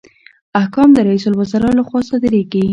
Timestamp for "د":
0.93-0.97